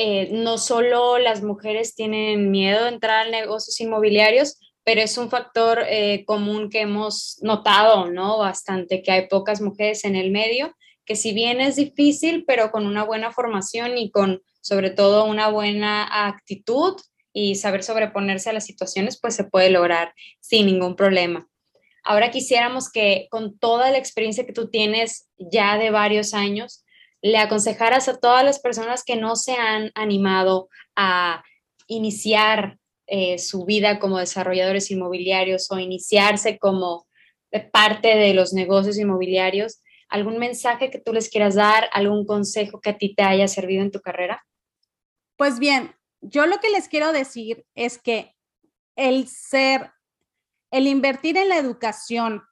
eh, 0.02 0.30
no 0.32 0.56
solo 0.56 1.18
las 1.18 1.42
mujeres 1.42 1.94
tienen 1.94 2.50
miedo 2.50 2.84
de 2.84 2.88
entrar 2.88 3.26
a 3.26 3.30
negocios 3.30 3.78
inmobiliarios, 3.82 4.58
pero 4.82 5.02
es 5.02 5.18
un 5.18 5.28
factor 5.28 5.84
eh, 5.86 6.24
común 6.24 6.70
que 6.70 6.80
hemos 6.80 7.38
notado, 7.42 8.10
¿no? 8.10 8.38
Bastante, 8.38 9.02
que 9.02 9.12
hay 9.12 9.28
pocas 9.28 9.60
mujeres 9.60 10.06
en 10.06 10.16
el 10.16 10.30
medio, 10.30 10.74
que 11.04 11.16
si 11.16 11.34
bien 11.34 11.60
es 11.60 11.76
difícil, 11.76 12.44
pero 12.46 12.70
con 12.70 12.86
una 12.86 13.04
buena 13.04 13.30
formación 13.30 13.98
y 13.98 14.10
con 14.10 14.40
sobre 14.62 14.88
todo 14.88 15.26
una 15.26 15.48
buena 15.48 16.28
actitud 16.28 16.94
y 17.34 17.56
saber 17.56 17.82
sobreponerse 17.82 18.48
a 18.48 18.54
las 18.54 18.64
situaciones, 18.64 19.20
pues 19.20 19.34
se 19.34 19.44
puede 19.44 19.68
lograr 19.68 20.14
sin 20.40 20.64
ningún 20.64 20.96
problema. 20.96 21.46
Ahora 22.04 22.30
quisiéramos 22.30 22.90
que 22.90 23.28
con 23.30 23.58
toda 23.58 23.90
la 23.90 23.98
experiencia 23.98 24.46
que 24.46 24.54
tú 24.54 24.70
tienes 24.70 25.28
ya 25.36 25.76
de 25.76 25.90
varios 25.90 26.32
años, 26.32 26.86
le 27.22 27.38
aconsejaras 27.38 28.08
a 28.08 28.18
todas 28.18 28.44
las 28.44 28.60
personas 28.60 29.04
que 29.04 29.16
no 29.16 29.36
se 29.36 29.52
han 29.52 29.90
animado 29.94 30.68
a 30.96 31.44
iniciar 31.86 32.78
eh, 33.06 33.38
su 33.38 33.64
vida 33.64 33.98
como 33.98 34.18
desarrolladores 34.18 34.90
inmobiliarios 34.90 35.70
o 35.70 35.78
iniciarse 35.78 36.58
como 36.58 37.06
parte 37.72 38.16
de 38.16 38.34
los 38.34 38.52
negocios 38.52 38.96
inmobiliarios, 38.98 39.82
algún 40.08 40.38
mensaje 40.38 40.90
que 40.90 41.00
tú 41.00 41.12
les 41.12 41.28
quieras 41.28 41.56
dar, 41.56 41.88
algún 41.92 42.24
consejo 42.24 42.80
que 42.80 42.90
a 42.90 42.98
ti 42.98 43.14
te 43.14 43.22
haya 43.22 43.48
servido 43.48 43.82
en 43.82 43.90
tu 43.90 44.00
carrera? 44.00 44.44
Pues 45.36 45.58
bien, 45.58 45.94
yo 46.20 46.46
lo 46.46 46.58
que 46.58 46.70
les 46.70 46.88
quiero 46.88 47.12
decir 47.12 47.64
es 47.74 47.98
que 47.98 48.36
el 48.96 49.26
ser, 49.26 49.92
el 50.70 50.86
invertir 50.86 51.36
en 51.36 51.48
la 51.48 51.56
educación 51.56 52.42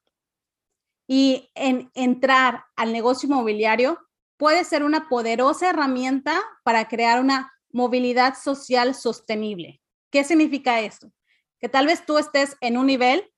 y 1.07 1.51
en 1.55 1.91
entrar 1.95 2.65
al 2.77 2.93
negocio 2.93 3.29
inmobiliario 3.29 3.99
puede 4.39 4.65
ser 4.65 4.83
una 4.83 5.09
poderosa 5.09 5.71
herramienta 5.71 6.41
para 6.63 6.89
crear 6.89 7.21
una 7.21 7.53
movilidad 7.71 8.35
social 8.35 8.95
sostenible. 8.95 9.83
¿Qué 10.11 10.25
significa 10.25 10.81
esto? 10.81 11.13
Que 11.61 11.69
tal 11.69 11.87
vez 11.87 12.07
tú 12.07 12.17
estés 12.17 12.57
en 12.61 12.79
un 12.79 12.87
nivel, 12.87 13.31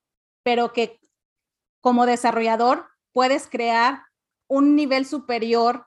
pero 0.44 0.72
que 0.72 1.00
como 1.80 2.06
desarrollador 2.06 2.86
puedes 3.12 3.48
crear 3.48 4.04
un 4.48 4.76
nivel 4.76 5.06
superior 5.06 5.86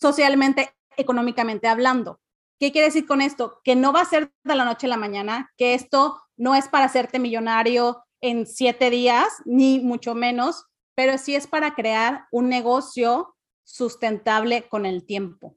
socialmente, 0.00 0.74
económicamente 0.96 1.68
hablando. 1.68 2.20
¿Qué 2.58 2.72
quiere 2.72 2.88
decir 2.88 3.06
con 3.06 3.22
esto? 3.22 3.60
Que 3.64 3.76
no 3.76 3.92
va 3.92 4.02
a 4.02 4.06
ser 4.06 4.32
de 4.44 4.54
la 4.54 4.64
noche 4.64 4.86
a 4.86 4.90
la 4.90 4.96
mañana, 4.96 5.50
que 5.56 5.74
esto 5.74 6.20
no 6.36 6.54
es 6.54 6.68
para 6.68 6.86
hacerte 6.86 7.18
millonario 7.18 8.04
en 8.20 8.46
siete 8.46 8.90
días, 8.90 9.28
ni 9.44 9.80
mucho 9.80 10.14
menos, 10.14 10.66
pero 10.94 11.16
sí 11.16 11.34
es 11.34 11.46
para 11.46 11.74
crear 11.74 12.26
un 12.30 12.48
negocio 12.48 13.34
sustentable 13.70 14.68
con 14.68 14.84
el 14.84 15.04
tiempo. 15.04 15.56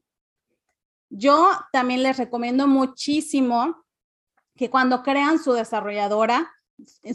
Yo 1.09 1.51
también 1.71 2.03
les 2.03 2.17
recomiendo 2.17 2.67
muchísimo 2.67 3.83
que 4.55 4.69
cuando 4.69 5.03
crean 5.03 5.39
su 5.39 5.53
desarrolladora, 5.53 6.51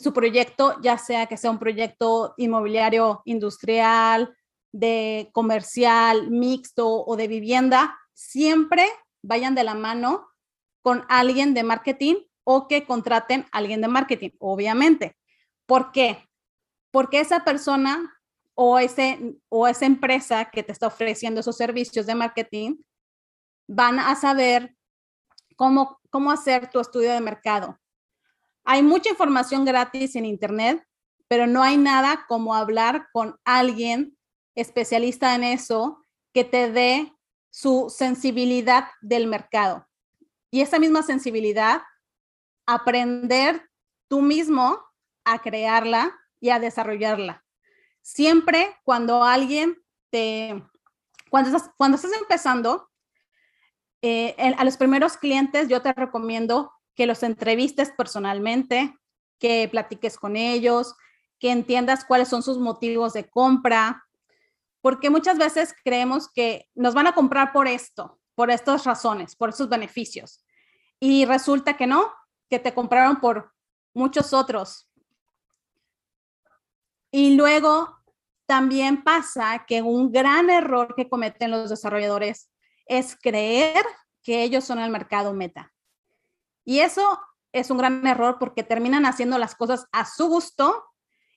su 0.03 0.13
proyecto, 0.13 0.81
ya 0.83 0.99
sea 0.99 1.27
que 1.27 1.37
sea 1.37 1.51
un 1.51 1.59
proyecto 1.59 2.35
inmobiliario 2.37 3.23
industrial, 3.25 4.35
de 4.73 5.31
comercial, 5.33 6.31
mixto 6.31 7.05
o 7.05 7.17
de 7.17 7.29
vivienda, 7.29 7.99
siempre 8.13 8.87
vayan 9.23 9.55
de 9.55 9.65
la 9.65 9.75
mano 9.75 10.29
con 10.83 11.05
alguien 11.09 11.55
de 11.55 11.63
marketing 11.63 12.17
o 12.45 12.69
que 12.69 12.85
contraten 12.85 13.47
a 13.53 13.59
alguien 13.59 13.81
de 13.81 13.89
marketing, 13.89 14.31
obviamente. 14.39 15.17
¿Por 15.67 15.93
qué? 15.93 16.29
Porque 16.91 17.21
esa 17.21 17.45
persona 17.45 18.18
o, 18.61 18.77
ese, 18.77 19.37
o 19.49 19.69
esa 19.69 19.87
empresa 19.87 20.45
que 20.47 20.65
te 20.65 20.73
está 20.73 20.89
ofreciendo 20.89 21.39
esos 21.39 21.57
servicios 21.57 22.07
de 22.07 22.17
marketing 22.17 22.75
van 23.69 24.01
a 24.01 24.17
saber 24.17 24.75
cómo, 25.55 26.01
cómo 26.11 26.33
hacer 26.33 26.69
tu 26.69 26.81
estudio 26.81 27.13
de 27.13 27.21
mercado. 27.21 27.79
Hay 28.65 28.83
mucha 28.83 29.11
información 29.11 29.65
gratis 29.65 30.17
en 30.17 30.25
Internet, 30.25 30.85
pero 31.29 31.47
no 31.47 31.63
hay 31.63 31.77
nada 31.77 32.25
como 32.27 32.53
hablar 32.53 33.07
con 33.13 33.39
alguien 33.45 34.19
especialista 34.57 35.37
en 35.37 35.45
eso 35.45 36.05
que 36.35 36.43
te 36.43 36.69
dé 36.69 37.13
su 37.51 37.95
sensibilidad 37.97 38.89
del 39.01 39.29
mercado. 39.29 39.87
Y 40.51 40.63
esa 40.63 40.81
misma 40.81 41.05
sensibilidad, 41.05 41.83
aprender 42.67 43.71
tú 44.09 44.21
mismo 44.21 44.83
a 45.25 45.39
crearla 45.39 46.19
y 46.41 46.51
a 46.51 46.59
desarrollarla. 46.59 47.45
Siempre 48.09 48.75
cuando 48.85 49.23
alguien 49.23 49.77
te, 50.09 50.65
cuando 51.29 51.55
estás, 51.55 52.13
empezando, 52.19 52.89
eh, 54.01 54.35
a 54.57 54.65
los 54.65 54.79
primeros 54.79 55.19
clientes 55.19 55.69
yo 55.69 55.83
te 55.83 55.93
recomiendo 55.93 56.73
que 56.95 57.07
los 57.07 57.23
entrevistes 57.23 57.91
personalmente, 57.91 58.99
que 59.39 59.69
platiques 59.71 60.17
con 60.17 60.37
ellos, 60.37 60.97
que 61.39 61.51
entiendas 61.51 62.07
cuáles 62.07 62.29
son 62.29 62.43
sus 62.43 62.57
motivos 62.57 63.13
de 63.13 63.29
compra, 63.29 64.07
porque 64.81 65.11
muchas 65.11 65.37
veces 65.37 65.75
creemos 65.85 66.33
que 66.33 66.67
nos 66.75 66.95
van 66.95 67.09
a 67.09 67.15
comprar 67.15 67.53
por 67.53 67.69
esto, 67.69 68.19
por 68.35 68.51
estas 68.51 68.85
razones, 68.87 69.37
por 69.37 69.51
esos 69.51 69.69
beneficios. 69.69 70.43
Y 70.99 71.27
resulta 71.27 71.77
que 71.77 71.87
no, 71.87 72.11
que 72.49 72.59
te 72.59 72.73
compraron 72.73 73.21
por 73.21 73.53
muchos 73.93 74.33
otros. 74.33 74.91
Y 77.11 77.37
luego 77.37 77.98
también 78.49 79.05
pasa 79.05 79.67
que 79.67 79.83
un 79.83 80.11
gran 80.11 80.49
error 80.49 80.95
que 80.97 81.07
cometen 81.07 81.51
los 81.51 81.69
desarrolladores 81.69 82.51
es 82.87 83.15
creer 83.15 83.85
que 84.23 84.43
ellos 84.43 84.65
son 84.65 84.79
el 84.79 84.91
mercado 84.91 85.35
meta. 85.35 85.75
Y 86.65 86.81
eso 86.81 87.21
es 87.53 87.71
un 87.71 87.77
gran 87.77 88.07
error 88.07 88.39
porque 88.41 88.63
terminan 88.63 89.05
haciendo 89.05 89.37
las 89.37 89.55
cosas 89.55 89.87
a 89.93 90.07
su 90.07 90.29
gusto 90.29 90.83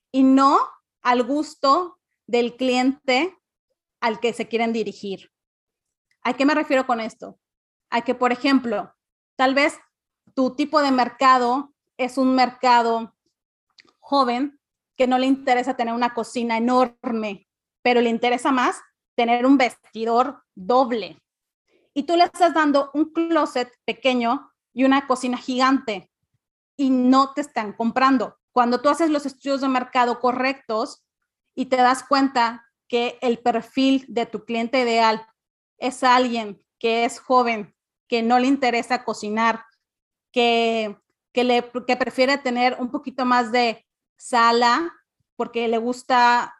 y 0.09 0.23
no 0.23 0.57
al 1.01 1.23
gusto 1.23 1.99
del 2.27 2.55
cliente 2.55 3.37
al 3.99 4.21
que 4.21 4.31
se 4.31 4.47
quieren 4.47 4.71
dirigir. 4.71 5.33
¿A 6.23 6.33
qué 6.33 6.45
me 6.45 6.55
refiero 6.55 6.87
con 6.87 7.01
esto? 7.01 7.37
A 7.89 8.03
que, 8.03 8.15
por 8.15 8.31
ejemplo, 8.31 8.95
tal 9.35 9.53
vez 9.53 9.77
tu 10.33 10.55
tipo 10.55 10.81
de 10.81 10.91
mercado 10.91 11.73
es 11.97 12.17
un 12.17 12.35
mercado 12.35 13.17
joven 13.99 14.60
que 15.01 15.07
no 15.07 15.17
le 15.17 15.25
interesa 15.25 15.75
tener 15.75 15.95
una 15.95 16.13
cocina 16.13 16.57
enorme, 16.57 17.47
pero 17.81 18.01
le 18.01 18.11
interesa 18.11 18.51
más 18.51 18.79
tener 19.15 19.47
un 19.47 19.57
vestidor 19.57 20.43
doble. 20.53 21.19
Y 21.95 22.03
tú 22.03 22.15
le 22.15 22.25
estás 22.25 22.53
dando 22.53 22.91
un 22.93 23.11
closet 23.11 23.73
pequeño 23.83 24.51
y 24.71 24.83
una 24.83 25.07
cocina 25.07 25.37
gigante 25.37 26.11
y 26.77 26.91
no 26.91 27.33
te 27.33 27.41
están 27.41 27.73
comprando. 27.73 28.37
Cuando 28.51 28.79
tú 28.79 28.89
haces 28.89 29.09
los 29.09 29.25
estudios 29.25 29.61
de 29.61 29.69
mercado 29.69 30.19
correctos 30.19 31.03
y 31.55 31.65
te 31.65 31.77
das 31.77 32.03
cuenta 32.03 32.63
que 32.87 33.17
el 33.23 33.39
perfil 33.39 34.05
de 34.07 34.27
tu 34.27 34.45
cliente 34.45 34.81
ideal 34.81 35.25
es 35.79 36.03
alguien 36.03 36.63
que 36.77 37.05
es 37.05 37.19
joven, 37.19 37.73
que 38.07 38.21
no 38.21 38.37
le 38.37 38.45
interesa 38.45 39.03
cocinar, 39.03 39.65
que, 40.31 40.95
que, 41.33 41.43
le, 41.43 41.71
que 41.87 41.97
prefiere 41.97 42.37
tener 42.37 42.77
un 42.79 42.91
poquito 42.91 43.25
más 43.25 43.51
de 43.51 43.83
sala 44.21 44.93
porque 45.35 45.67
le 45.67 45.77
gusta 45.77 46.53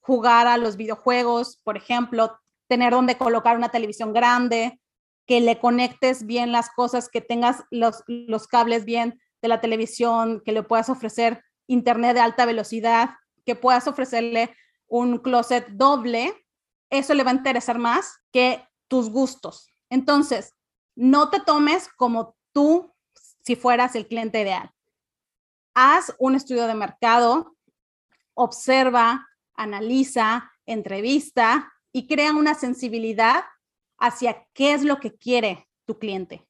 jugar 0.00 0.46
a 0.46 0.58
los 0.58 0.76
videojuegos, 0.76 1.60
por 1.62 1.76
ejemplo, 1.76 2.38
tener 2.68 2.92
donde 2.92 3.16
colocar 3.16 3.56
una 3.56 3.70
televisión 3.70 4.12
grande, 4.12 4.80
que 5.26 5.40
le 5.40 5.58
conectes 5.58 6.26
bien 6.26 6.52
las 6.52 6.70
cosas, 6.70 7.08
que 7.08 7.20
tengas 7.20 7.64
los, 7.70 8.02
los 8.06 8.46
cables 8.46 8.84
bien 8.84 9.20
de 9.40 9.48
la 9.48 9.60
televisión, 9.60 10.42
que 10.44 10.52
le 10.52 10.62
puedas 10.62 10.90
ofrecer 10.90 11.42
internet 11.66 12.14
de 12.14 12.20
alta 12.20 12.44
velocidad, 12.44 13.10
que 13.46 13.54
puedas 13.54 13.86
ofrecerle 13.86 14.54
un 14.86 15.18
closet 15.18 15.66
doble, 15.68 16.34
eso 16.90 17.14
le 17.14 17.24
va 17.24 17.30
a 17.30 17.34
interesar 17.34 17.78
más 17.78 18.18
que 18.32 18.66
tus 18.88 19.10
gustos. 19.10 19.68
Entonces, 19.88 20.52
no 20.94 21.30
te 21.30 21.40
tomes 21.40 21.88
como 21.96 22.36
tú 22.52 22.92
si 23.44 23.56
fueras 23.56 23.94
el 23.94 24.06
cliente 24.06 24.42
ideal. 24.42 24.70
Haz 25.74 26.14
un 26.18 26.36
estudio 26.36 26.66
de 26.66 26.74
mercado, 26.74 27.56
observa, 28.34 29.26
analiza, 29.54 30.52
entrevista 30.66 31.72
y 31.92 32.06
crea 32.06 32.32
una 32.32 32.54
sensibilidad 32.54 33.44
hacia 33.98 34.46
qué 34.52 34.74
es 34.74 34.84
lo 34.84 35.00
que 35.00 35.16
quiere 35.16 35.68
tu 35.84 35.98
cliente. 35.98 36.46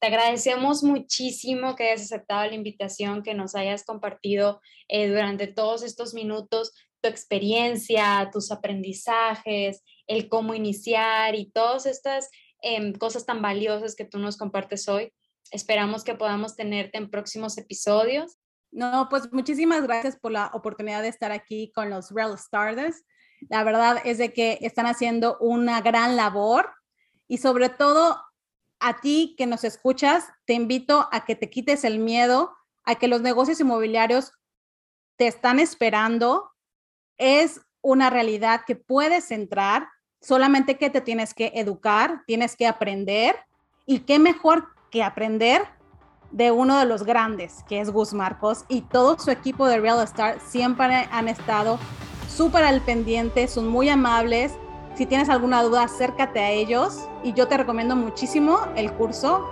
Te 0.00 0.08
agradecemos 0.08 0.82
muchísimo 0.82 1.74
que 1.74 1.84
hayas 1.84 2.02
aceptado 2.02 2.46
la 2.46 2.54
invitación, 2.54 3.22
que 3.22 3.34
nos 3.34 3.54
hayas 3.54 3.84
compartido 3.84 4.60
eh, 4.88 5.08
durante 5.08 5.46
todos 5.46 5.82
estos 5.82 6.12
minutos 6.12 6.72
tu 7.00 7.08
experiencia, 7.08 8.28
tus 8.32 8.50
aprendizajes, 8.50 9.82
el 10.06 10.28
cómo 10.28 10.54
iniciar 10.54 11.34
y 11.34 11.50
todas 11.50 11.86
estas 11.86 12.30
em, 12.62 12.92
cosas 12.92 13.26
tan 13.26 13.42
valiosas 13.42 13.94
que 13.94 14.04
tú 14.04 14.18
nos 14.18 14.36
compartes 14.36 14.88
hoy. 14.88 15.12
Esperamos 15.50 16.04
que 16.04 16.14
podamos 16.14 16.56
tenerte 16.56 16.98
en 16.98 17.10
próximos 17.10 17.56
episodios. 17.58 18.38
No, 18.70 19.08
pues 19.08 19.32
muchísimas 19.32 19.82
gracias 19.82 20.16
por 20.16 20.32
la 20.32 20.50
oportunidad 20.52 21.02
de 21.02 21.08
estar 21.08 21.32
aquí 21.32 21.72
con 21.74 21.90
los 21.90 22.10
Real 22.10 22.34
Stardust. 22.34 23.06
La 23.48 23.64
verdad 23.64 23.98
es 24.04 24.18
de 24.18 24.32
que 24.32 24.58
están 24.60 24.86
haciendo 24.86 25.38
una 25.40 25.80
gran 25.80 26.16
labor 26.16 26.70
y 27.28 27.38
sobre 27.38 27.68
todo 27.68 28.20
a 28.80 29.00
ti 29.00 29.34
que 29.38 29.46
nos 29.46 29.64
escuchas, 29.64 30.28
te 30.44 30.52
invito 30.52 31.08
a 31.12 31.24
que 31.24 31.36
te 31.36 31.48
quites 31.48 31.84
el 31.84 31.98
miedo 31.98 32.56
a 32.86 32.94
que 32.94 33.08
los 33.08 33.20
negocios 33.20 33.60
inmobiliarios 33.60 34.32
te 35.16 35.26
están 35.26 35.58
esperando. 35.58 36.52
Es 37.18 37.60
una 37.82 38.08
realidad 38.08 38.62
que 38.66 38.76
puedes 38.76 39.30
entrar, 39.30 39.88
solamente 40.20 40.78
que 40.78 40.88
te 40.88 41.00
tienes 41.00 41.34
que 41.34 41.52
educar, 41.54 42.22
tienes 42.26 42.56
que 42.56 42.66
aprender 42.66 43.36
y 43.86 44.00
qué 44.00 44.18
mejor 44.18 44.68
que 44.96 45.02
aprender 45.02 45.62
de 46.30 46.50
uno 46.52 46.78
de 46.78 46.86
los 46.86 47.02
grandes, 47.02 47.62
que 47.68 47.80
es 47.82 47.90
Gus 47.90 48.14
Marcos, 48.14 48.64
y 48.66 48.80
todo 48.80 49.18
su 49.18 49.30
equipo 49.30 49.66
de 49.66 49.78
Real 49.78 50.02
Star 50.04 50.40
siempre 50.40 51.06
han 51.12 51.28
estado 51.28 51.78
súper 52.28 52.64
al 52.64 52.80
pendiente, 52.80 53.46
son 53.46 53.68
muy 53.68 53.90
amables. 53.90 54.54
Si 54.94 55.04
tienes 55.04 55.28
alguna 55.28 55.62
duda, 55.62 55.82
acércate 55.82 56.40
a 56.40 56.50
ellos 56.50 57.10
y 57.22 57.34
yo 57.34 57.46
te 57.46 57.58
recomiendo 57.58 57.94
muchísimo 57.94 58.58
el 58.74 58.90
curso 58.94 59.46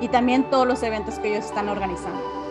y 0.00 0.06
también 0.06 0.48
todos 0.50 0.68
los 0.68 0.84
eventos 0.84 1.18
que 1.18 1.32
ellos 1.32 1.46
están 1.46 1.68
organizando. 1.68 2.43